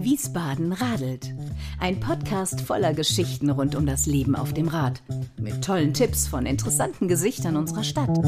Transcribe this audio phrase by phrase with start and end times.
[0.00, 1.32] Wiesbaden radelt.
[1.78, 5.02] Ein Podcast voller Geschichten rund um das Leben auf dem Rad.
[5.40, 8.18] Mit tollen Tipps von interessanten Gesichtern unserer Stadt.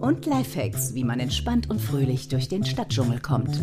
[0.00, 3.62] Und Lifehacks, wie man entspannt und fröhlich durch den Stadtdschungel kommt.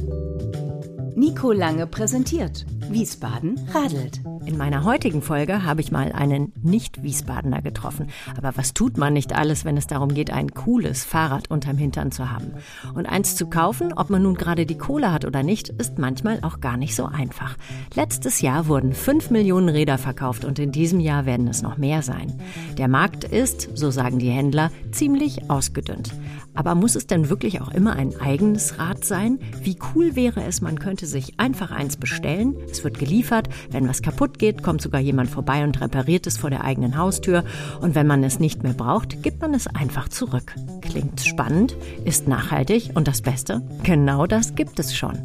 [1.20, 2.66] Nico Lange präsentiert.
[2.90, 4.22] Wiesbaden radelt.
[4.46, 8.08] In meiner heutigen Folge habe ich mal einen Nicht-Wiesbadener getroffen.
[8.38, 12.14] Aber was tut man nicht alles, wenn es darum geht, ein cooles Fahrrad unterm Hintern
[12.14, 12.54] zu haben?
[12.96, 16.40] Und eins zu kaufen, ob man nun gerade die Kohle hat oder nicht, ist manchmal
[16.42, 17.58] auch gar nicht so einfach.
[17.94, 22.02] Letztes Jahr wurden 5 Millionen Räder verkauft und in diesem Jahr werden es noch mehr
[22.02, 22.42] sein.
[22.78, 26.14] Der Markt ist, so sagen die Händler, ziemlich ausgedünnt.
[26.60, 29.40] Aber muss es denn wirklich auch immer ein eigenes Rad sein?
[29.64, 34.02] Wie cool wäre es, man könnte sich einfach eins bestellen, es wird geliefert, wenn was
[34.02, 37.46] kaputt geht, kommt sogar jemand vorbei und repariert es vor der eigenen Haustür.
[37.80, 40.54] Und wenn man es nicht mehr braucht, gibt man es einfach zurück.
[40.82, 43.62] Klingt spannend, ist nachhaltig und das Beste?
[43.84, 45.18] Genau das gibt es schon.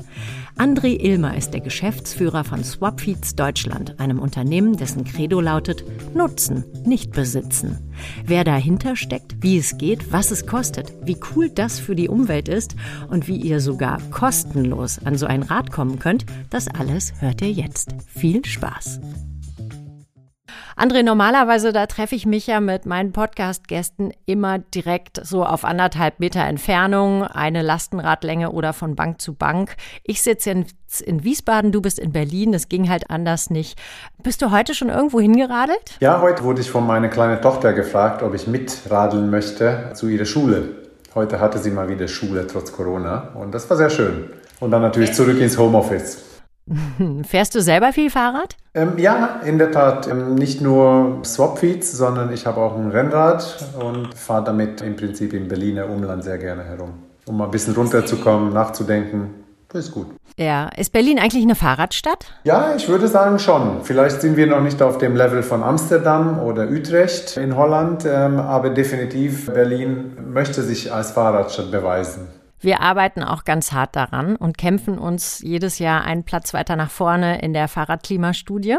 [0.57, 7.11] André Ilmer ist der Geschäftsführer von Swapfeeds Deutschland, einem Unternehmen, dessen Credo lautet Nutzen, nicht
[7.11, 7.79] besitzen.
[8.25, 12.49] Wer dahinter steckt, wie es geht, was es kostet, wie cool das für die Umwelt
[12.49, 12.77] ist
[13.09, 17.51] und wie ihr sogar kostenlos an so ein Rad kommen könnt, das alles hört ihr
[17.51, 17.95] jetzt.
[18.07, 19.01] Viel Spaß!
[20.77, 26.19] André, normalerweise, da treffe ich mich ja mit meinen Podcast-Gästen immer direkt so auf anderthalb
[26.19, 29.77] Meter Entfernung, eine Lastenradlänge oder von Bank zu Bank.
[30.03, 33.81] Ich sitze jetzt in Wiesbaden, du bist in Berlin, das ging halt anders nicht.
[34.25, 35.97] Bist du heute schon irgendwo hingeradelt?
[36.01, 40.25] Ja, heute wurde ich von meiner kleinen Tochter gefragt, ob ich mitradeln möchte zu ihrer
[40.25, 40.84] Schule.
[41.15, 44.31] Heute hatte sie mal wieder Schule trotz Corona und das war sehr schön.
[44.59, 46.25] Und dann natürlich zurück ins Homeoffice.
[47.25, 48.57] Fährst du selber viel Fahrrad?
[48.75, 50.09] Ähm, ja, in der Tat.
[50.09, 55.35] Ähm, nicht nur Swapfeeds, sondern ich habe auch ein Rennrad und fahre damit im Prinzip
[55.35, 56.95] im Berliner Umland sehr gerne herum.
[57.27, 59.45] Um mal ein bisschen runterzukommen, nachzudenken.
[59.69, 60.07] Das ist gut.
[60.37, 62.27] Ja, ist Berlin eigentlich eine Fahrradstadt?
[62.43, 63.85] Ja, ich würde sagen schon.
[63.85, 68.41] Vielleicht sind wir noch nicht auf dem Level von Amsterdam oder Utrecht in Holland, ähm,
[68.41, 72.27] aber definitiv Berlin möchte sich als Fahrradstadt beweisen.
[72.65, 76.91] Wir arbeiten auch ganz hart daran und kämpfen uns jedes Jahr einen Platz weiter nach
[76.91, 78.79] vorne in der Fahrradklimastudie.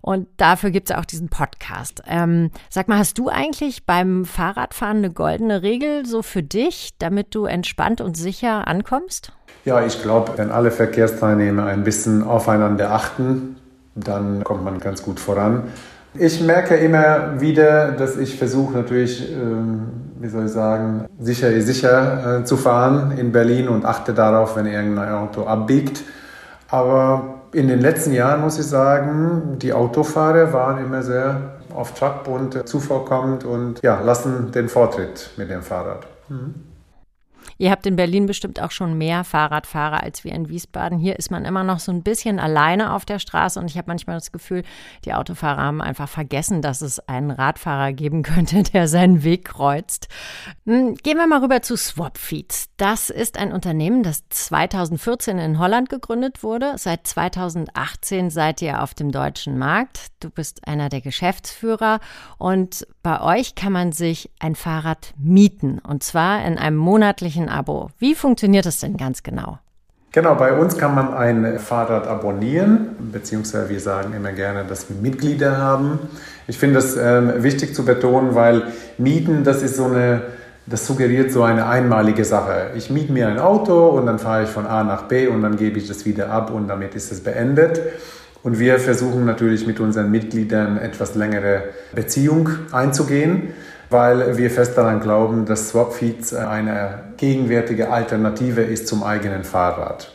[0.00, 2.02] Und dafür gibt es auch diesen Podcast.
[2.06, 7.34] Ähm, sag mal, hast du eigentlich beim Fahrradfahren eine goldene Regel so für dich, damit
[7.34, 9.32] du entspannt und sicher ankommst?
[9.64, 13.56] Ja, ich glaube, wenn alle Verkehrsteilnehmer ein bisschen aufeinander achten,
[13.94, 15.64] dann kommt man ganz gut voran.
[16.14, 19.88] Ich merke immer wieder, dass ich versuche natürlich, ähm,
[20.18, 24.56] wie soll ich sagen, sicher ist sicher äh, zu fahren in Berlin und achte darauf,
[24.56, 26.02] wenn irgendein Auto abbiegt.
[26.68, 32.26] Aber in den letzten Jahren muss ich sagen, die Autofahrer waren immer sehr auf Trab
[32.28, 36.06] und zuvorkommend und ja, lassen den Vortritt mit dem Fahrrad.
[36.28, 36.67] Mhm.
[37.58, 40.98] Ihr habt in Berlin bestimmt auch schon mehr Fahrradfahrer als wir in Wiesbaden.
[40.98, 43.88] Hier ist man immer noch so ein bisschen alleine auf der Straße und ich habe
[43.88, 44.62] manchmal das Gefühl,
[45.04, 50.08] die Autofahrer haben einfach vergessen, dass es einen Radfahrer geben könnte, der seinen Weg kreuzt.
[50.66, 52.68] Hm, gehen wir mal rüber zu Swapfeeds.
[52.76, 56.74] Das ist ein Unternehmen, das 2014 in Holland gegründet wurde.
[56.76, 60.06] Seit 2018 seid ihr auf dem deutschen Markt.
[60.20, 61.98] Du bist einer der Geschäftsführer
[62.38, 67.88] und bei euch kann man sich ein Fahrrad mieten und zwar in einem monatlichen Abo.
[67.98, 69.60] Wie funktioniert das denn ganz genau?
[70.12, 74.96] Genau, bei uns kann man ein Fahrrad abonnieren, beziehungsweise wir sagen immer gerne, dass wir
[74.96, 75.98] Mitglieder haben.
[76.48, 78.64] Ich finde es ähm, wichtig zu betonen, weil
[78.98, 80.24] Mieten, das ist so eine,
[80.66, 82.72] das suggeriert so eine einmalige Sache.
[82.76, 85.56] Ich miete mir ein Auto und dann fahre ich von A nach B und dann
[85.56, 87.80] gebe ich das wieder ab und damit ist es beendet.
[88.48, 91.64] Und wir versuchen natürlich mit unseren Mitgliedern etwas längere
[91.94, 93.52] Beziehung einzugehen
[93.90, 100.12] weil wir fest daran glauben, dass Swapfeeds eine gegenwärtige Alternative ist zum eigenen Fahrrad.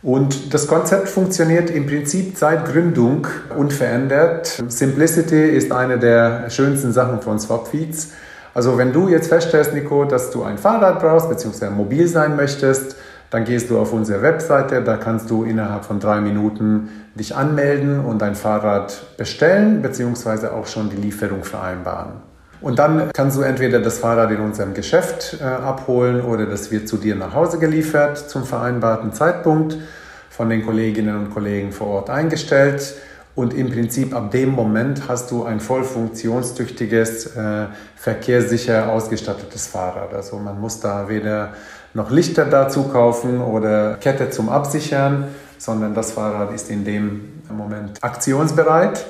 [0.00, 4.62] Und das Konzept funktioniert im Prinzip seit Gründung unverändert.
[4.68, 8.12] Simplicity ist eine der schönsten Sachen von Swapfeeds.
[8.54, 11.70] Also wenn du jetzt feststellst, Nico, dass du ein Fahrrad brauchst bzw.
[11.70, 12.94] mobil sein möchtest,
[13.30, 18.00] dann gehst du auf unsere Webseite, da kannst du innerhalb von drei Minuten dich anmelden
[18.00, 20.48] und dein Fahrrad bestellen bzw.
[20.48, 22.28] auch schon die Lieferung vereinbaren.
[22.60, 26.88] Und dann kannst du entweder das Fahrrad in unserem Geschäft äh, abholen oder das wird
[26.88, 29.76] zu dir nach Hause geliefert zum vereinbarten Zeitpunkt
[30.28, 32.94] von den Kolleginnen und Kollegen vor Ort eingestellt.
[33.36, 40.12] Und im Prinzip ab dem Moment hast du ein voll funktionstüchtiges, äh, verkehrssicher ausgestattetes Fahrrad.
[40.12, 41.52] Also man muss da weder
[41.94, 48.02] noch Lichter dazu kaufen oder Kette zum Absichern, sondern das Fahrrad ist in dem Moment
[48.02, 49.04] aktionsbereit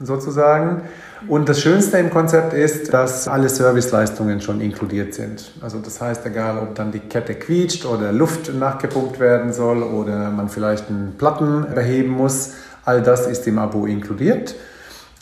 [0.00, 0.82] sozusagen.
[1.28, 5.52] Und das Schönste im Konzept ist, dass alle Serviceleistungen schon inkludiert sind.
[5.60, 10.30] Also das heißt, egal ob dann die Kette quietscht oder Luft nachgepumpt werden soll oder
[10.30, 12.54] man vielleicht einen Platten beheben muss,
[12.86, 14.54] all das ist im Abo inkludiert.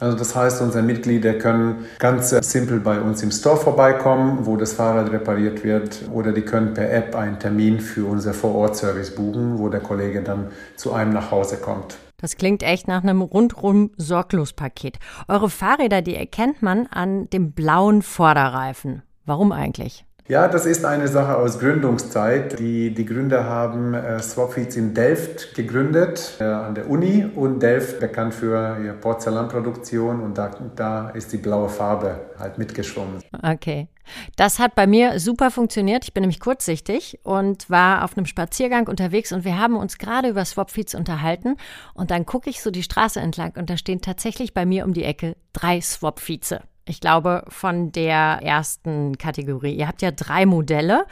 [0.00, 4.74] Also das heißt, unsere Mitglieder können ganz simpel bei uns im Store vorbeikommen, wo das
[4.74, 9.68] Fahrrad repariert wird, oder die können per App einen Termin für unser Vorortservice buchen, wo
[9.68, 11.98] der Kollege dann zu einem nach Hause kommt.
[12.20, 14.98] Das klingt echt nach einem rundrum sorglos Paket.
[15.28, 19.02] Eure Fahrräder, die erkennt man an dem blauen Vorderreifen.
[19.24, 20.04] Warum eigentlich?
[20.28, 22.58] Ja, das ist eine Sache aus Gründungszeit.
[22.58, 27.24] Die, die Gründer haben äh, Swapfeeds in Delft gegründet, äh, an der Uni.
[27.34, 30.20] Und Delft bekannt für ihre Porzellanproduktion.
[30.20, 33.22] Und da, da ist die blaue Farbe halt mitgeschwommen.
[33.42, 33.88] Okay.
[34.36, 36.04] Das hat bei mir super funktioniert.
[36.04, 40.28] Ich bin nämlich kurzsichtig und war auf einem Spaziergang unterwegs und wir haben uns gerade
[40.28, 41.56] über Swapfeeds unterhalten.
[41.94, 44.92] Und dann gucke ich so die Straße entlang und da stehen tatsächlich bei mir um
[44.92, 46.54] die Ecke drei Swapfeeds.
[46.88, 49.74] Ich glaube, von der ersten Kategorie.
[49.74, 51.04] Ihr habt ja drei Modelle.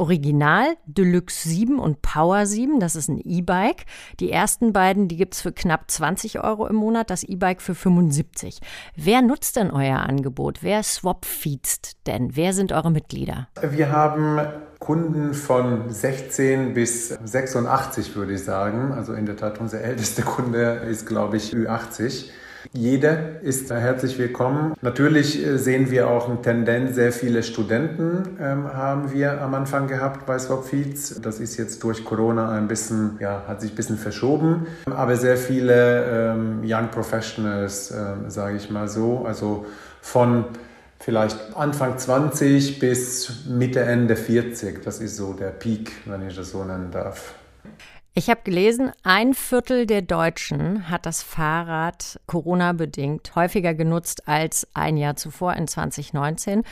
[0.00, 3.84] Original, Deluxe 7 und Power 7, das ist ein E-Bike.
[4.20, 7.74] Die ersten beiden, die gibt es für knapp 20 Euro im Monat, das E-Bike für
[7.74, 8.60] 75.
[8.94, 10.62] Wer nutzt denn euer Angebot?
[10.62, 12.36] Wer swapfeedst denn?
[12.36, 13.48] Wer sind eure Mitglieder?
[13.60, 14.40] Wir haben
[14.78, 18.92] Kunden von 16 bis 86, würde ich sagen.
[18.92, 22.30] Also in der Tat, unser ältester Kunde ist, glaube ich, Ü80.
[22.72, 24.74] Jeder ist herzlich willkommen.
[24.82, 29.86] Natürlich äh, sehen wir auch eine Tendenz, sehr viele Studenten ähm, haben wir am Anfang
[29.86, 31.20] gehabt bei Swapfeeds.
[31.20, 34.66] Das ist jetzt durch Corona ein bisschen, ja, hat sich ein bisschen verschoben.
[34.86, 39.66] Aber sehr viele ähm, Young Professionals, äh, sage ich mal so, also
[40.00, 40.44] von
[40.98, 44.82] vielleicht Anfang 20 bis Mitte, Ende 40.
[44.82, 47.34] Das ist so der Peak, wenn ich das so nennen darf.
[48.18, 54.96] Ich habe gelesen, ein Viertel der Deutschen hat das Fahrrad Corona-bedingt häufiger genutzt als ein
[54.96, 56.64] Jahr zuvor in 2019.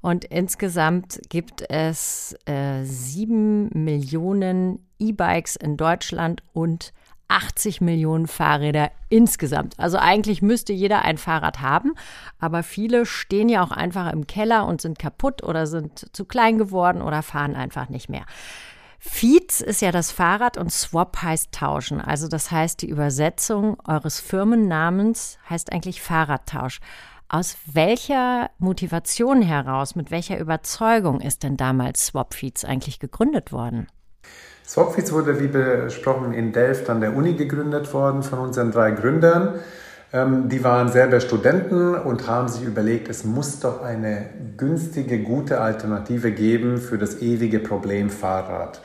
[0.00, 6.92] Und insgesamt gibt es äh, sieben Millionen E-Bikes in Deutschland und
[7.26, 9.74] 80 Millionen Fahrräder insgesamt.
[9.80, 11.94] Also eigentlich müsste jeder ein Fahrrad haben,
[12.38, 16.58] aber viele stehen ja auch einfach im Keller und sind kaputt oder sind zu klein
[16.58, 18.24] geworden oder fahren einfach nicht mehr.
[19.04, 22.00] Feeds ist ja das Fahrrad und Swap heißt tauschen.
[22.00, 26.78] Also das heißt, die Übersetzung eures Firmennamens heißt eigentlich Fahrradtausch.
[27.28, 33.88] Aus welcher Motivation heraus, mit welcher Überzeugung ist denn damals Swapfeeds eigentlich gegründet worden?
[34.64, 39.58] Swapfeeds wurde, wie besprochen, in Delft an der Uni gegründet worden von unseren drei Gründern.
[40.12, 44.26] Ähm, die waren selber Studenten und haben sich überlegt, es muss doch eine
[44.56, 48.82] günstige, gute Alternative geben für das ewige Problem Fahrrad.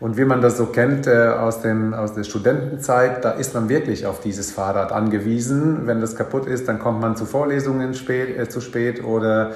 [0.00, 3.68] Und wie man das so kennt äh, aus, dem, aus der Studentenzeit, da ist man
[3.68, 5.86] wirklich auf dieses Fahrrad angewiesen.
[5.86, 9.52] Wenn das kaputt ist, dann kommt man zu Vorlesungen spät, äh, zu spät oder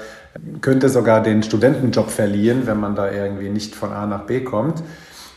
[0.61, 4.81] könnte sogar den Studentenjob verlieren, wenn man da irgendwie nicht von A nach B kommt.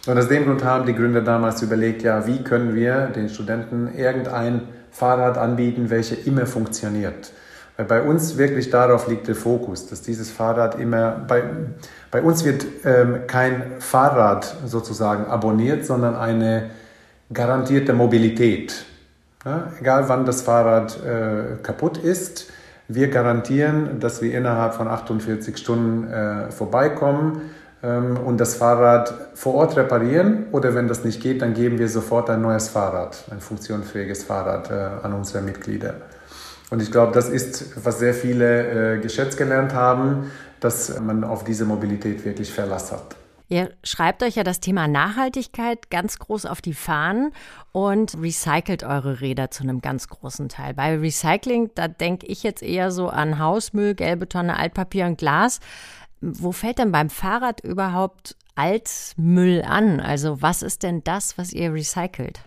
[0.07, 3.95] Und aus dem Grund haben die Gründer damals überlegt, ja, wie können wir den Studenten
[3.97, 7.33] irgendein Fahrrad anbieten, welche immer funktioniert.
[7.77, 11.45] Weil bei uns wirklich darauf liegt der Fokus, dass dieses Fahrrad immer, bei,
[12.11, 16.71] bei uns wird ähm, kein Fahrrad sozusagen abonniert, sondern eine
[17.33, 18.85] garantierte Mobilität.
[19.45, 22.51] Ja, egal wann das Fahrrad äh, kaputt ist,
[22.89, 27.41] wir garantieren, dass wir innerhalb von 48 Stunden äh, vorbeikommen
[27.83, 32.31] und das Fahrrad vor Ort reparieren oder wenn das nicht geht, dann geben wir sofort
[32.31, 35.95] ein neues Fahrrad, ein funktionsfähiges Fahrrad äh, an unsere Mitglieder.
[36.71, 41.43] Und ich glaube, das ist, was sehr viele äh, geschätzt gelernt haben, dass man auf
[41.43, 43.17] diese Mobilität wirklich Verlass hat.
[43.53, 47.33] Ihr schreibt euch ja das Thema Nachhaltigkeit ganz groß auf die Fahnen
[47.73, 50.73] und recycelt eure Räder zu einem ganz großen Teil.
[50.73, 55.61] Bei Recycling, da denke ich jetzt eher so an Hausmüll, gelbe Tonne, Altpapier und Glas.
[56.23, 59.99] Wo fällt denn beim Fahrrad überhaupt Altmüll an?
[60.01, 62.41] Also was ist denn das, was ihr recycelt?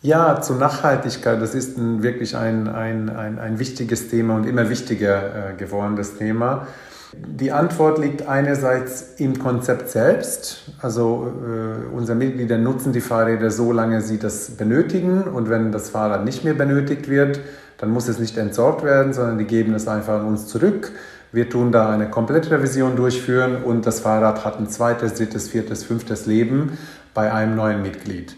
[0.00, 4.68] Ja, zur Nachhaltigkeit, das ist ein, wirklich ein, ein, ein, ein wichtiges Thema und immer
[4.68, 6.66] wichtiger äh, gewordenes Thema.
[7.14, 10.72] Die Antwort liegt einerseits im Konzept selbst.
[10.80, 15.90] Also äh, unsere Mitglieder nutzen die Fahrräder so lange sie das benötigen und wenn das
[15.90, 17.40] Fahrrad nicht mehr benötigt wird,
[17.76, 20.92] dann muss es nicht entsorgt werden, sondern die geben es einfach an uns zurück.
[21.32, 26.26] Wir tun da eine Komplettrevision durchführen und das Fahrrad hat ein zweites, drittes, viertes, fünftes
[26.26, 26.76] Leben
[27.14, 28.36] bei einem neuen Mitglied.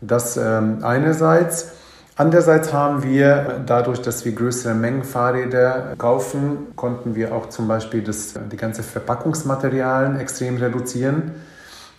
[0.00, 1.72] Das ähm, einerseits.
[2.14, 8.02] Andererseits haben wir, dadurch, dass wir größere Mengen Fahrräder kaufen, konnten wir auch zum Beispiel
[8.02, 11.32] das, die ganze Verpackungsmaterialien extrem reduzieren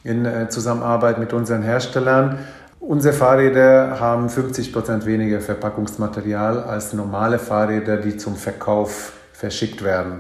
[0.04, 2.38] in äh, Zusammenarbeit mit unseren Herstellern.
[2.80, 10.20] Unsere Fahrräder haben 50 Prozent weniger Verpackungsmaterial als normale Fahrräder, die zum Verkauf verschickt werden.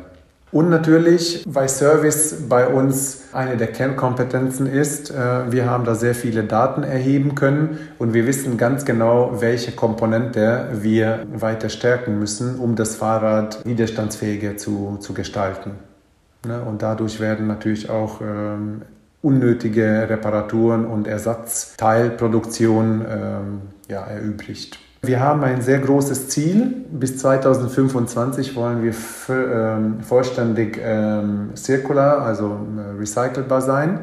[0.53, 6.13] Und natürlich, weil Service bei uns eine der Kernkompetenzen ist, äh, wir haben da sehr
[6.13, 12.59] viele Daten erheben können und wir wissen ganz genau, welche Komponente wir weiter stärken müssen,
[12.59, 15.71] um das Fahrrad widerstandsfähiger zu, zu gestalten.
[16.45, 18.83] Ne, und dadurch werden natürlich auch ähm,
[19.23, 24.77] unnötige Reparaturen und Ersatzteilproduktion ähm, ja, erübrigt.
[25.05, 26.85] Wir haben ein sehr großes Ziel.
[26.89, 28.93] Bis 2025 wollen wir
[29.29, 33.99] ähm, vollständig ähm, circular, also äh, recycelbar sein.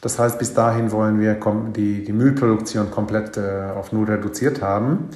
[0.00, 1.38] Das heißt, bis dahin wollen wir
[1.76, 3.40] die, die Müllproduktion komplett äh,
[3.76, 5.10] auf Null reduziert haben.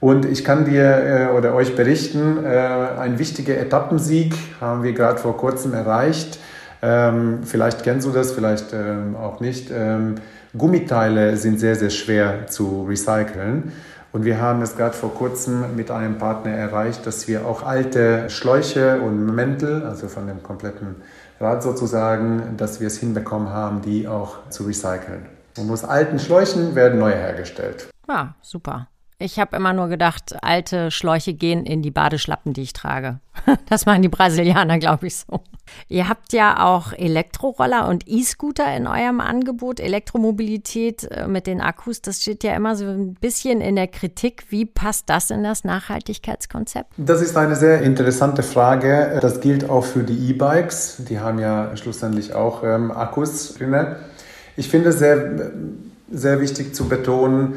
[0.00, 5.18] Und ich kann dir äh, oder euch berichten, äh, ein wichtiger Etappensieg haben wir gerade
[5.18, 6.38] vor kurzem erreicht.
[6.80, 9.70] Ähm, vielleicht kennst du das, vielleicht ähm, auch nicht.
[9.70, 10.14] Ähm,
[10.56, 13.72] Gummiteile sind sehr, sehr schwer zu recyceln.
[14.14, 18.30] Und wir haben es gerade vor kurzem mit einem Partner erreicht, dass wir auch alte
[18.30, 21.02] Schläuche und Mäntel, also von dem kompletten
[21.40, 25.26] Rad sozusagen, dass wir es hinbekommen haben, die auch zu recyceln.
[25.58, 27.88] Und aus alten Schläuchen werden neue hergestellt.
[28.08, 28.86] Ja, super.
[29.24, 33.20] Ich habe immer nur gedacht, alte Schläuche gehen in die Badeschlappen, die ich trage.
[33.70, 35.40] Das machen die Brasilianer, glaube ich so.
[35.88, 39.80] Ihr habt ja auch Elektroroller und E-Scooter in eurem Angebot.
[39.80, 44.44] Elektromobilität äh, mit den Akkus, das steht ja immer so ein bisschen in der Kritik.
[44.50, 46.92] Wie passt das in das Nachhaltigkeitskonzept?
[46.98, 49.18] Das ist eine sehr interessante Frage.
[49.22, 51.04] Das gilt auch für die E-Bikes.
[51.08, 53.96] Die haben ja schlussendlich auch ähm, Akkus drin.
[54.56, 55.50] Ich finde es sehr,
[56.10, 57.54] sehr wichtig zu betonen,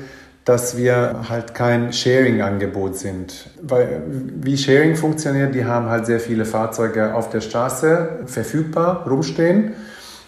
[0.47, 3.49] dass wir halt kein Sharing-Angebot sind.
[3.61, 9.73] Weil wie Sharing funktioniert, die haben halt sehr viele Fahrzeuge auf der Straße verfügbar rumstehen.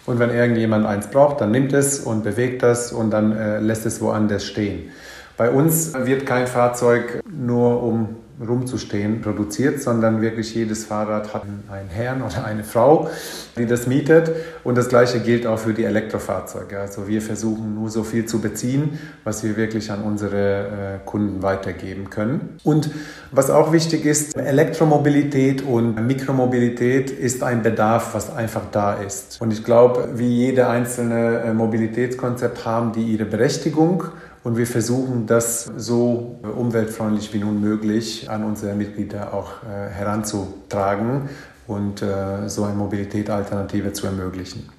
[0.04, 3.86] Und wenn irgendjemand eins braucht, dann nimmt es und bewegt das und dann äh, lässt
[3.86, 4.90] es woanders stehen.
[5.38, 8.16] Bei uns wird kein Fahrzeug nur um
[8.46, 13.10] rumzustehen produziert, sondern wirklich jedes Fahrrad hat einen Herrn oder eine Frau,
[13.56, 14.30] die das mietet.
[14.64, 16.78] Und das Gleiche gilt auch für die Elektrofahrzeuge.
[16.78, 21.42] Also wir versuchen nur so viel zu beziehen, was wir wirklich an unsere äh, Kunden
[21.42, 22.56] weitergeben können.
[22.64, 22.90] Und
[23.30, 29.40] was auch wichtig ist, Elektromobilität und Mikromobilität ist ein Bedarf, was einfach da ist.
[29.40, 34.04] Und ich glaube, wie jede einzelne äh, Mobilitätskonzept haben die ihre Berechtigung.
[34.42, 41.28] Und wir versuchen das so umweltfreundlich wie nun möglich an unsere Mitglieder auch äh, heranzutragen
[41.66, 44.70] und äh, so eine Mobilitätsalternative zu ermöglichen.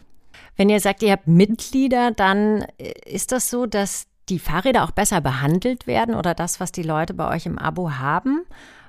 [0.57, 4.91] Wenn ihr sagt, ihr habt Mitglieder, dann äh, ist das so, dass die Fahrräder auch
[4.91, 8.41] besser behandelt werden oder das, was die Leute bei euch im Abo haben?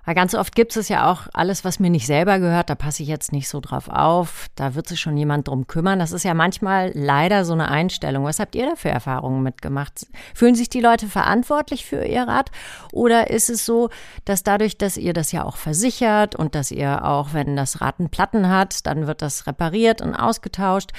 [0.05, 3.03] Weil ganz oft gibt es ja auch alles, was mir nicht selber gehört, da passe
[3.05, 6.01] ich jetzt nicht so drauf auf, da wird sich schon jemand drum kümmern.
[6.01, 8.25] Das ist ja manchmal leider so eine Einstellung.
[8.25, 10.07] Was habt ihr da für Erfahrungen mitgemacht?
[10.35, 12.51] Fühlen sich die Leute verantwortlich für ihr Rad?
[12.93, 13.91] Oder ist es so,
[14.25, 18.01] dass dadurch, dass ihr das ja auch versichert und dass ihr auch, wenn das Rad
[18.01, 20.91] einen Platten hat, dann wird das repariert und ausgetauscht,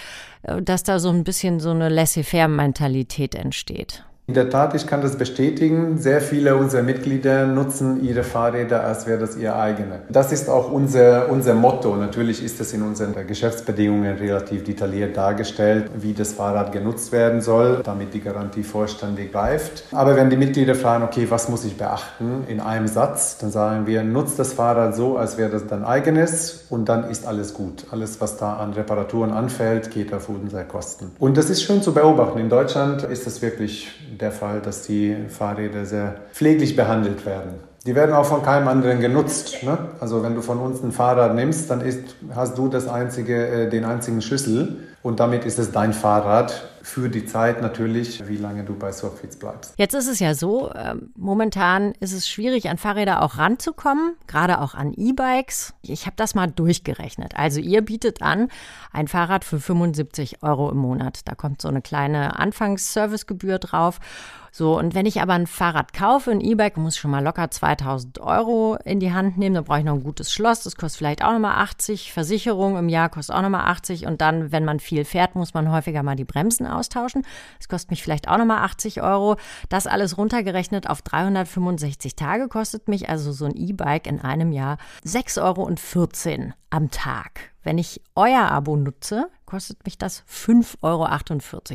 [0.43, 4.05] äh, dass da so ein bisschen so eine laissez-faire-Mentalität entsteht?
[4.25, 5.97] In der Tat, ich kann das bestätigen.
[5.97, 10.03] Sehr viele unserer Mitglieder nutzen ihre Fahrräder, als wäre das ihr eigene.
[10.07, 11.93] Das ist auch unser, unser Motto.
[11.97, 17.81] Natürlich ist es in unseren Geschäftsbedingungen relativ detailliert dargestellt, wie das Fahrrad genutzt werden soll,
[17.83, 19.83] damit die Garantie vollständig greift.
[19.91, 23.87] Aber wenn die Mitglieder fragen, okay, was muss ich beachten in einem Satz, dann sagen
[23.87, 27.87] wir, nutzt das Fahrrad so, als wäre das dein eigenes und dann ist alles gut.
[27.91, 31.11] Alles, was da an Reparaturen anfällt, geht auf unsere Kosten.
[31.19, 32.39] Und das ist schön zu beobachten.
[32.39, 37.55] In Deutschland ist das wirklich der Fall, dass die Fahrräder sehr pfleglich behandelt werden.
[37.85, 39.63] Die werden auch von keinem anderen genutzt.
[39.63, 39.77] Ne?
[39.99, 43.69] Also wenn du von uns ein Fahrrad nimmst, dann ist, hast du das einzige, äh,
[43.69, 48.63] den einzigen Schlüssel und damit ist es dein Fahrrad für die Zeit natürlich, wie lange
[48.63, 49.73] du bei Surfits bleibst.
[49.77, 54.59] Jetzt ist es ja so, äh, momentan ist es schwierig, an Fahrräder auch ranzukommen, gerade
[54.59, 55.73] auch an E-Bikes.
[55.81, 57.35] Ich habe das mal durchgerechnet.
[57.35, 58.49] Also ihr bietet an
[58.91, 61.21] ein Fahrrad für 75 Euro im Monat.
[61.25, 63.99] Da kommt so eine kleine Anfangsservicegebühr drauf.
[64.55, 67.49] So, und wenn ich aber ein Fahrrad kaufe, ein E-Bike, muss ich schon mal locker
[67.49, 69.55] 2000 Euro in die Hand nehmen.
[69.55, 70.61] Dann brauche ich noch ein gutes Schloss.
[70.61, 72.13] Das kostet vielleicht auch nochmal 80.
[72.13, 74.05] Versicherung im Jahr kostet auch nochmal 80.
[74.05, 77.23] Und dann, wenn man viel fährt, muss man häufiger mal die Bremsen austauschen.
[77.57, 79.37] Das kostet mich vielleicht auch nochmal 80 Euro.
[79.69, 84.77] Das alles runtergerechnet auf 365 Tage kostet mich also so ein E-Bike in einem Jahr
[85.05, 87.51] 6,14 Euro am Tag.
[87.63, 91.07] Wenn ich euer Abo nutze, kostet mich das 5,48 Euro.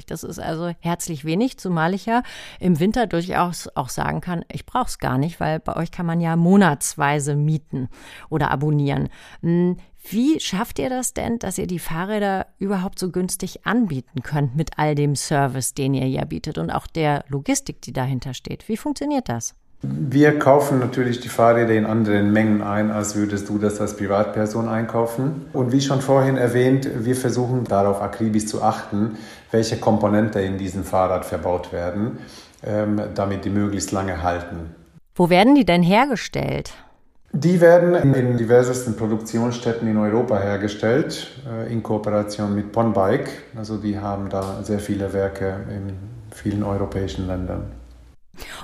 [0.09, 2.25] Das ist also herzlich wenig, zumal ich ja
[2.59, 6.05] im Winter durchaus auch sagen kann, ich brauche es gar nicht, weil bei euch kann
[6.05, 7.89] man ja monatsweise mieten
[8.31, 9.11] oder abonnieren.
[9.43, 9.77] Hm,
[10.11, 14.77] wie schafft ihr das denn, dass ihr die Fahrräder überhaupt so günstig anbieten könnt mit
[14.77, 18.69] all dem Service, den ihr ja bietet und auch der Logistik, die dahinter steht?
[18.69, 19.55] Wie funktioniert das?
[19.81, 24.69] Wir kaufen natürlich die Fahrräder in anderen Mengen ein, als würdest du das als Privatperson
[24.69, 25.47] einkaufen.
[25.53, 29.17] Und wie schon vorhin erwähnt, wir versuchen darauf akribisch zu achten,
[29.53, 32.19] welche Komponente in diesem Fahrrad verbaut werden,
[32.67, 34.75] ähm, damit die möglichst lange halten.
[35.15, 36.73] Wo werden die denn hergestellt?
[37.33, 43.31] Die werden in diversesten Produktionsstätten in Europa hergestellt, äh, in Kooperation mit Ponbike.
[43.57, 45.93] Also die haben da sehr viele Werke in
[46.35, 47.78] vielen europäischen Ländern.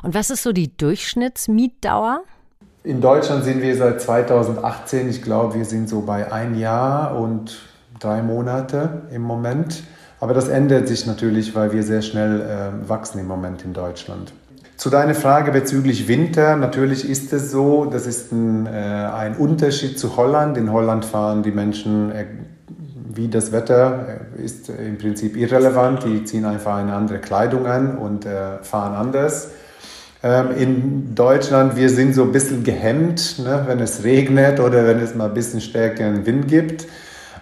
[0.03, 2.23] Und was ist so die Durchschnittsmietdauer?
[2.83, 7.59] In Deutschland sind wir seit 2018, ich glaube, wir sind so bei ein Jahr und
[7.99, 9.83] drei Monate im Moment.
[10.21, 14.33] Aber das ändert sich natürlich, weil wir sehr schnell äh, wachsen im Moment in Deutschland.
[14.77, 19.99] Zu deiner Frage bezüglich Winter, natürlich ist es so, das ist ein, äh, ein Unterschied
[19.99, 20.57] zu Holland.
[20.57, 22.27] In Holland fahren die Menschen, äh,
[23.15, 26.05] wie das Wetter äh, ist im Prinzip irrelevant.
[26.05, 29.51] Die ziehen einfach eine andere Kleidung an und äh, fahren anders.
[30.25, 34.99] Ähm, in Deutschland, wir sind so ein bisschen gehemmt, ne, wenn es regnet oder wenn
[35.01, 36.87] es mal ein bisschen stärkeren Wind gibt.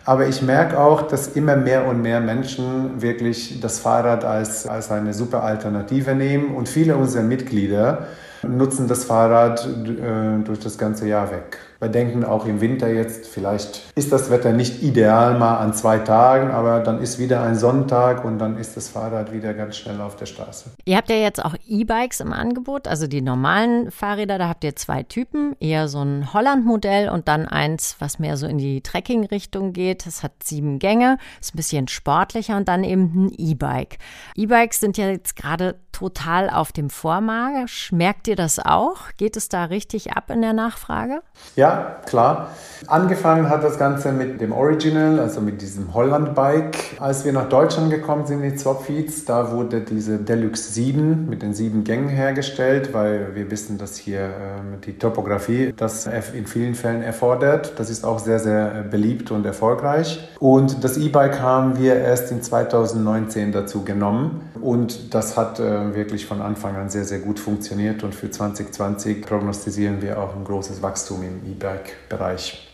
[0.04, 4.90] Aber ich merke auch, dass immer mehr und mehr Menschen wirklich das Fahrrad als, als
[4.90, 8.08] eine super Alternative nehmen und viele unserer Mitglieder
[8.42, 11.58] nutzen das Fahrrad äh, durch das ganze Jahr weg.
[11.82, 15.98] Wir denken auch im Winter jetzt, vielleicht ist das Wetter nicht ideal mal an zwei
[15.98, 20.00] Tagen, aber dann ist wieder ein Sonntag und dann ist das Fahrrad wieder ganz schnell
[20.00, 20.70] auf der Straße.
[20.84, 24.76] Ihr habt ja jetzt auch E-Bikes im Angebot, also die normalen Fahrräder, da habt ihr
[24.76, 29.72] zwei Typen, eher so ein Holland-Modell und dann eins, was mehr so in die Trekking-Richtung
[29.72, 30.06] geht.
[30.06, 33.98] Das hat sieben Gänge, ist ein bisschen sportlicher und dann eben ein E-Bike.
[34.36, 37.92] E-Bikes sind ja jetzt gerade total auf dem Vormarsch.
[37.92, 38.98] Merkt ihr das auch?
[39.16, 41.22] Geht es da richtig ab in der Nachfrage?
[41.56, 42.48] Ja, klar.
[42.86, 47.00] Angefangen hat das Ganze mit dem Original, also mit diesem Holland-Bike.
[47.00, 51.54] Als wir nach Deutschland gekommen sind, die Swapfeeds, da wurde diese Deluxe 7 mit den
[51.54, 57.02] sieben Gängen hergestellt, weil wir wissen, dass hier ähm, die Topografie das in vielen Fällen
[57.02, 57.74] erfordert.
[57.78, 60.28] Das ist auch sehr, sehr beliebt und erfolgreich.
[60.40, 64.50] Und das E-Bike haben wir erst in 2019 dazu genommen.
[64.60, 68.02] Und das hat äh, wirklich von Anfang an sehr, sehr gut funktioniert.
[68.02, 71.72] Und für 2020 prognostizieren wir auch ein großes Wachstum im E-Bike.
[71.72, 72.68] Netzwerkbereich.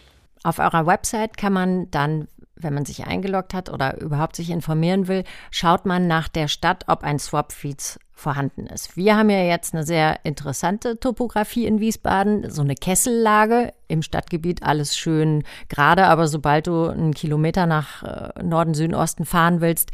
[0.44, 5.08] Auf eurer Website kann man dann, wenn man sich eingeloggt hat oder überhaupt sich informieren
[5.08, 8.96] will, schaut man nach der Stadt, ob ein Swap-Feeds vorhanden ist.
[8.96, 14.62] Wir haben ja jetzt eine sehr interessante Topografie in Wiesbaden, so eine Kessellage im Stadtgebiet,
[14.62, 19.92] alles schön gerade, aber sobald du einen Kilometer nach äh, Norden, Süden, Osten fahren willst,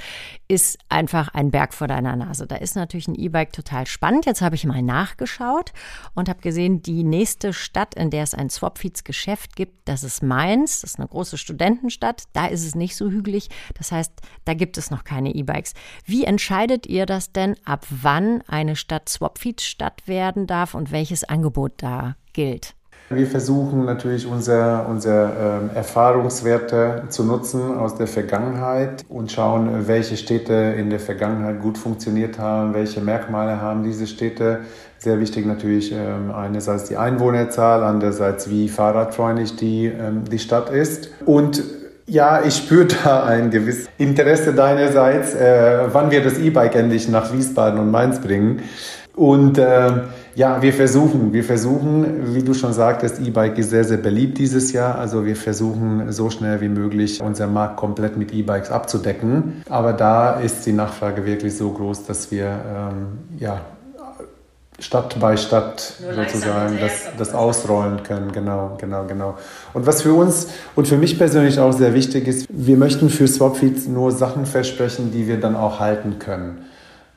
[0.49, 2.47] ist einfach ein Berg vor deiner Nase.
[2.47, 4.27] Da ist natürlich ein E-Bike total spannend.
[4.27, 5.73] Jetzt habe ich mal nachgeschaut
[6.15, 10.81] und habe gesehen, die nächste Stadt, in der es ein Swapfeeds-Geschäft gibt, das ist Mainz.
[10.81, 12.25] Das ist eine große Studentenstadt.
[12.33, 13.49] Da ist es nicht so hügelig.
[13.75, 14.13] Das heißt,
[14.45, 15.75] da gibt es noch keine E-Bikes.
[16.05, 21.25] Wie entscheidet ihr das denn, ab wann wann eine Stadt Swapfeed-Stadt werden darf und welches
[21.25, 22.75] Angebot da gilt?
[23.11, 30.17] Wir versuchen natürlich unsere, unsere äh, Erfahrungswerte zu nutzen aus der Vergangenheit und schauen, welche
[30.17, 34.61] Städte in der Vergangenheit gut funktioniert haben, welche Merkmale haben diese Städte.
[34.99, 35.99] Sehr wichtig natürlich äh,
[36.35, 41.11] einerseits die Einwohnerzahl, andererseits wie fahrradfreundlich die, äh, die Stadt ist.
[41.27, 41.63] Und
[42.07, 47.33] ja, ich spüre da ein gewisses Interesse deinerseits, äh, wann wir das E-Bike endlich nach
[47.33, 48.63] Wiesbaden und Mainz bringen.
[49.17, 49.93] Und äh,
[50.35, 54.73] ja, wir versuchen, wir versuchen, wie du schon sagtest, E-Bike ist sehr, sehr beliebt dieses
[54.73, 54.99] Jahr.
[54.99, 59.63] Also wir versuchen so schnell wie möglich unser Markt komplett mit E-Bikes abzudecken.
[59.69, 63.61] Aber da ist die Nachfrage wirklich so groß, dass wir ähm, ja,
[64.81, 68.33] Stadt bei Stadt Nur sozusagen das, das ausrollen können.
[68.33, 69.39] Genau, genau, genau.
[69.73, 73.29] Und was für uns und für mich persönlich auch sehr wichtig ist, wir möchten für
[73.29, 76.65] Swapfeeds nur Sachen versprechen, die wir dann auch halten können.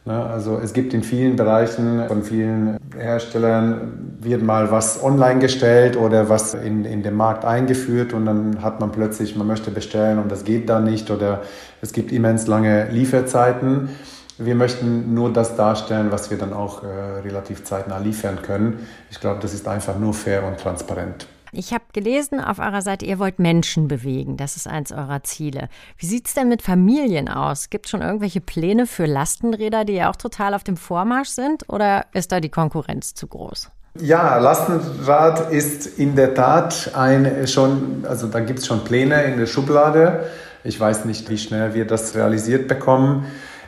[0.07, 5.97] Ne, also es gibt in vielen Bereichen von vielen Herstellern wird mal was online gestellt
[5.97, 10.19] oder was in, in den Markt eingeführt und dann hat man plötzlich, man möchte bestellen
[10.19, 11.41] und das geht dann nicht oder
[11.81, 13.89] es gibt immens lange Lieferzeiten.
[14.37, 18.87] Wir möchten nur das darstellen, was wir dann auch äh, relativ zeitnah liefern können.
[19.09, 21.27] Ich glaube, das ist einfach nur fair und transparent.
[21.51, 24.37] Ich habe gelesen auf eurer Seite, ihr wollt Menschen bewegen.
[24.37, 25.69] Das ist eins eurer Ziele.
[25.97, 27.69] Wie sieht es denn mit Familien aus?
[27.69, 31.67] Gibt es schon irgendwelche Pläne für Lastenräder, die ja auch total auf dem Vormarsch sind?
[31.69, 33.71] Oder ist da die Konkurrenz zu groß?
[33.99, 39.39] Ja, Lastenrad ist in der Tat ein schon, also da gibt es schon Pläne in
[39.39, 40.25] der Schublade.
[40.63, 43.25] Ich weiß nicht, wie schnell wir das realisiert bekommen.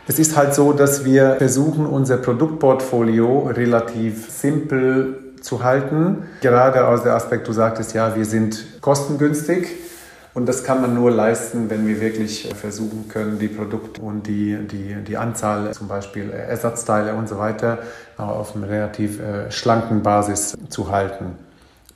[0.09, 6.23] Es ist halt so, dass wir versuchen, unser Produktportfolio relativ simpel zu halten.
[6.41, 9.67] Gerade aus dem Aspekt, du sagtest ja, wir sind kostengünstig.
[10.33, 14.57] Und das kann man nur leisten, wenn wir wirklich versuchen können, die Produkte und die,
[14.65, 17.77] die, die Anzahl, zum Beispiel Ersatzteile und so weiter,
[18.17, 21.35] auf einer relativ äh, schlanken Basis zu halten.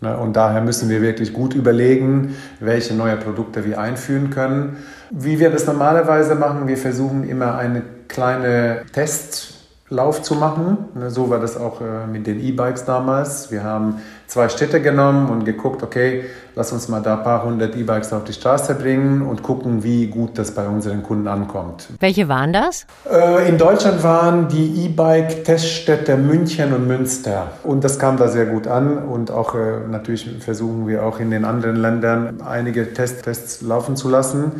[0.01, 4.77] Ne, und daher müssen wir wirklich gut überlegen, welche neue Produkte wir einführen können.
[5.09, 9.53] Wie wir das normalerweise machen, wir versuchen immer eine kleine Test
[9.93, 10.77] Lauf zu machen.
[10.95, 13.51] Ne, so war das auch äh, mit den E-Bikes damals.
[13.51, 16.23] Wir haben zwei Städte genommen und geguckt, okay,
[16.55, 20.07] lass uns mal da ein paar hundert E-Bikes auf die Straße bringen und gucken, wie
[20.07, 21.89] gut das bei unseren Kunden ankommt.
[21.99, 22.87] Welche waren das?
[23.07, 27.51] Äh, in Deutschland waren die E-Bike-Teststädte München und Münster.
[27.63, 28.97] Und das kam da sehr gut an.
[28.97, 34.09] Und auch äh, natürlich versuchen wir auch in den anderen Ländern einige Tests laufen zu
[34.09, 34.53] lassen.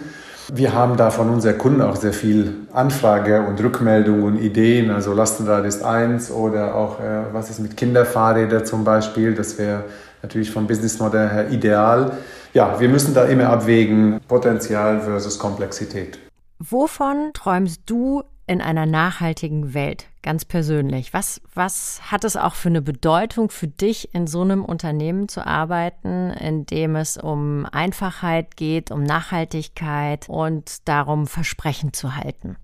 [0.51, 4.91] Wir haben da von unseren Kunden auch sehr viel Anfrage und Rückmeldung und Ideen.
[4.91, 9.36] Also Lastenrad ist eins oder auch äh, was ist mit Kinderfahrrädern zum Beispiel.
[9.36, 9.86] Das wäre
[10.21, 12.17] natürlich vom Businessmodell her ideal.
[12.53, 16.19] Ja, wir müssen da immer abwägen, Potenzial versus Komplexität.
[16.60, 21.14] Wovon träumst du in einer nachhaltigen Welt, ganz persönlich?
[21.14, 25.46] Was, was hat es auch für eine Bedeutung für dich, in so einem Unternehmen zu
[25.46, 32.56] arbeiten, in dem es um Einfachheit geht, um Nachhaltigkeit und darum, Versprechen zu halten?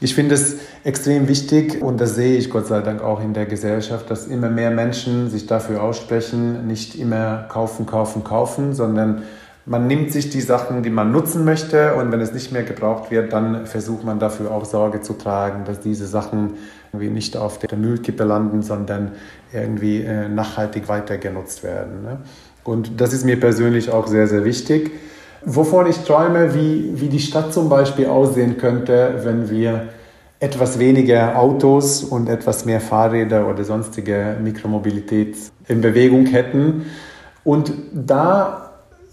[0.00, 3.46] Ich finde es extrem wichtig und das sehe ich Gott sei Dank auch in der
[3.46, 9.22] Gesellschaft, dass immer mehr Menschen sich dafür aussprechen, nicht immer kaufen, kaufen, kaufen, sondern
[9.66, 13.10] man nimmt sich die Sachen, die man nutzen möchte und wenn es nicht mehr gebraucht
[13.10, 16.54] wird, dann versucht man dafür auch Sorge zu tragen, dass diese Sachen
[16.92, 19.12] irgendwie nicht auf der Müllkippe landen, sondern
[19.52, 22.02] irgendwie äh, nachhaltig weiter genutzt werden.
[22.02, 22.18] Ne?
[22.62, 24.90] Und das ist mir persönlich auch sehr, sehr wichtig.
[25.44, 29.88] Wovon ich träume, wie, wie die Stadt zum Beispiel aussehen könnte, wenn wir
[30.40, 35.36] etwas weniger Autos und etwas mehr Fahrräder oder sonstige Mikromobilität
[35.68, 36.86] in Bewegung hätten.
[37.44, 38.63] Und da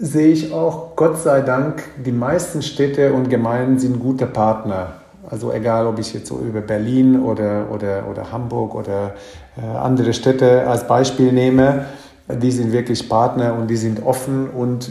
[0.02, 4.94] sehe ich auch, Gott sei Dank, die meisten Städte und Gemeinden sind gute Partner.
[5.30, 9.14] Also egal, ob ich jetzt so über Berlin oder, oder, oder Hamburg oder
[9.56, 11.86] äh, andere Städte als Beispiel nehme,
[12.28, 14.90] die sind wirklich Partner und die sind offen und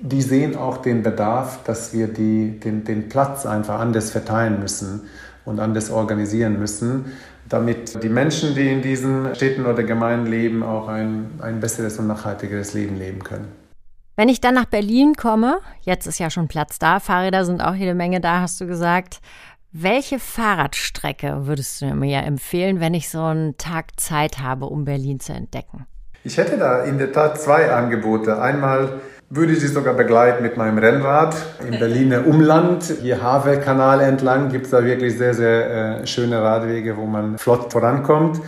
[0.00, 5.02] die sehen auch den Bedarf, dass wir die, den, den Platz einfach anders verteilen müssen
[5.44, 7.06] und anders organisieren müssen,
[7.48, 12.06] damit die Menschen, die in diesen Städten oder Gemeinden leben, auch ein, ein besseres und
[12.06, 13.61] nachhaltigeres Leben leben können.
[14.14, 17.74] Wenn ich dann nach Berlin komme, jetzt ist ja schon Platz da, Fahrräder sind auch
[17.74, 19.20] jede Menge da, hast du gesagt.
[19.72, 25.18] Welche Fahrradstrecke würdest du mir empfehlen, wenn ich so einen Tag Zeit habe, um Berlin
[25.18, 25.86] zu entdecken?
[26.24, 28.38] Ich hätte da in der Tat zwei Angebote.
[28.38, 31.34] Einmal würde ich sie sogar begleiten mit meinem Rennrad
[31.66, 32.84] im Berliner Umland.
[33.00, 37.72] Hier Havelkanal entlang gibt es da wirklich sehr, sehr äh, schöne Radwege, wo man flott
[37.72, 38.42] vorankommt.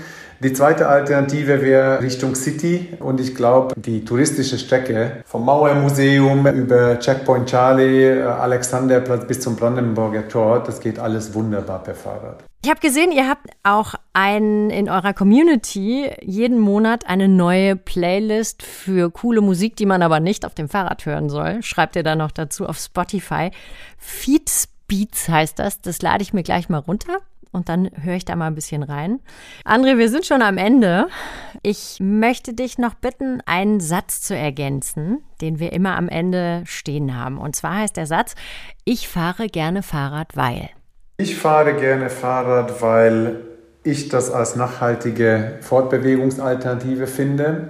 [0.45, 6.99] Die zweite Alternative wäre Richtung City und ich glaube, die touristische Strecke vom Mauermuseum über
[6.99, 12.45] Checkpoint Charlie, äh, Alexanderplatz bis zum Brandenburger Tor, das geht alles wunderbar per Fahrrad.
[12.63, 18.63] Ich habe gesehen, ihr habt auch ein, in eurer Community jeden Monat eine neue Playlist
[18.63, 21.63] für coole Musik, die man aber nicht auf dem Fahrrad hören soll.
[21.63, 23.51] Schreibt ihr da noch dazu auf Spotify.
[23.97, 24.51] Feed
[24.89, 25.81] Beats heißt das.
[25.81, 27.21] Das lade ich mir gleich mal runter
[27.55, 29.21] und dann höre ich da mal ein bisschen rein.
[29.65, 31.07] André, wir sind schon am Ende.
[31.63, 37.17] Ich möchte dich noch bitten, einen Satz zu ergänzen, den wir immer am Ende stehen
[37.17, 37.39] haben.
[37.39, 38.35] Und zwar heißt der Satz,
[38.85, 40.71] ich fahre gerne Fahrrad, weil.
[41.17, 43.41] Ich fahre gerne Fahrrad, weil
[43.85, 47.69] ich das als nachhaltige Fortbewegungsalternative finde.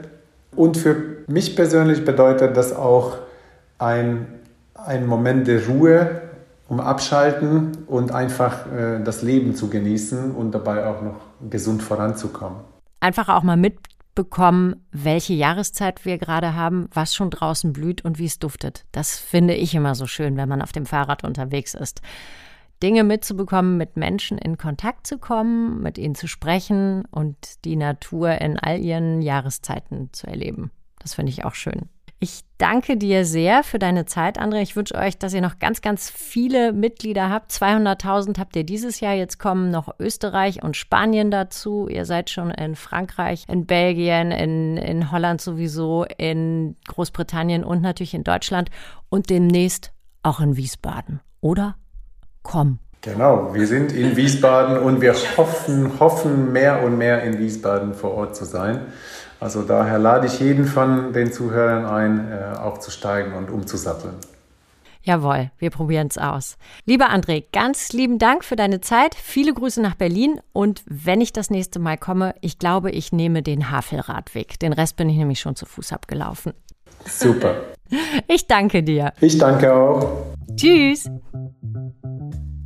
[0.56, 3.18] Und für mich persönlich bedeutet das auch
[3.78, 4.26] ein,
[4.74, 6.22] ein Moment der Ruhe,
[6.68, 12.60] um abschalten und einfach äh, das Leben zu genießen und dabei auch noch gesund voranzukommen.
[13.00, 18.26] Einfach auch mal mitbekommen, welche Jahreszeit wir gerade haben, was schon draußen blüht und wie
[18.26, 18.86] es duftet.
[18.92, 22.00] Das finde ich immer so schön, wenn man auf dem Fahrrad unterwegs ist.
[22.82, 28.40] Dinge mitzubekommen, mit Menschen in Kontakt zu kommen, mit ihnen zu sprechen und die Natur
[28.40, 30.70] in all ihren Jahreszeiten zu erleben.
[30.98, 31.88] Das finde ich auch schön.
[32.24, 34.62] Ich danke dir sehr für deine Zeit, André.
[34.62, 37.52] Ich wünsche euch, dass ihr noch ganz, ganz viele Mitglieder habt.
[37.52, 39.12] 200.000 habt ihr dieses Jahr.
[39.12, 41.86] Jetzt kommen noch Österreich und Spanien dazu.
[41.86, 48.14] Ihr seid schon in Frankreich, in Belgien, in, in Holland sowieso, in Großbritannien und natürlich
[48.14, 48.70] in Deutschland
[49.10, 51.20] und demnächst auch in Wiesbaden.
[51.42, 51.76] Oder?
[52.42, 52.78] Komm.
[53.02, 58.12] Genau, wir sind in Wiesbaden und wir hoffen, hoffen mehr und mehr in Wiesbaden vor
[58.12, 58.86] Ort zu sein.
[59.44, 64.14] Also daher lade ich jeden von den Zuhörern ein, äh, aufzusteigen und umzusatteln.
[65.02, 66.56] Jawohl, wir probieren es aus.
[66.86, 69.14] Lieber André, ganz lieben Dank für deine Zeit.
[69.14, 70.40] Viele Grüße nach Berlin.
[70.54, 74.58] Und wenn ich das nächste Mal komme, ich glaube, ich nehme den Havelradweg.
[74.60, 76.54] Den Rest bin ich nämlich schon zu Fuß abgelaufen.
[77.04, 77.54] Super.
[78.26, 79.12] Ich danke dir.
[79.20, 80.34] Ich danke auch.
[80.56, 81.10] Tschüss.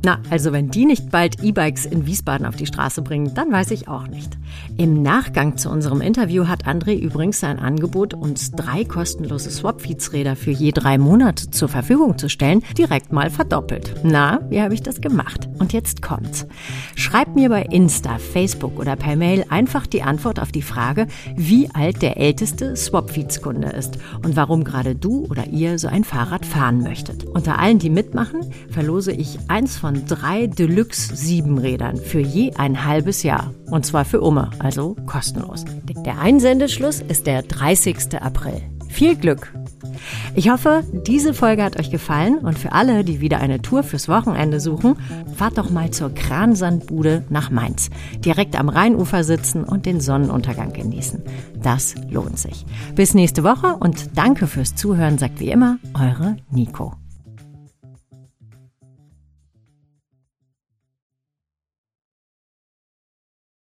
[0.01, 3.71] Na, also wenn die nicht bald E-Bikes in Wiesbaden auf die Straße bringen, dann weiß
[3.71, 4.37] ich auch nicht.
[4.77, 10.51] Im Nachgang zu unserem Interview hat André übrigens sein Angebot, uns drei kostenlose Swapfeeds-Räder für
[10.51, 13.93] je drei Monate zur Verfügung zu stellen, direkt mal verdoppelt.
[14.03, 15.49] Na, wie habe ich das gemacht?
[15.59, 16.47] Und jetzt kommt's.
[16.95, 21.69] Schreibt mir bei Insta, Facebook oder per Mail einfach die Antwort auf die Frage, wie
[21.71, 26.81] alt der älteste Swapfeeds-Kunde ist und warum gerade du oder ihr so ein Fahrrad fahren
[26.81, 27.25] möchtet.
[27.25, 32.85] Unter allen, die mitmachen, verlose ich eins von von drei Deluxe Siebenrädern für je ein
[32.85, 33.51] halbes Jahr.
[33.71, 35.65] Und zwar für Umme, also kostenlos.
[36.05, 38.21] Der Einsendeschluss ist der 30.
[38.21, 38.61] April.
[38.87, 39.51] Viel Glück!
[40.35, 44.07] Ich hoffe, diese Folge hat euch gefallen und für alle, die wieder eine Tour fürs
[44.07, 44.95] Wochenende suchen,
[45.35, 47.89] fahrt doch mal zur Kransandbude nach Mainz.
[48.23, 51.23] Direkt am Rheinufer sitzen und den Sonnenuntergang genießen.
[51.63, 52.63] Das lohnt sich.
[52.93, 56.93] Bis nächste Woche und danke fürs Zuhören, sagt wie immer eure Nico.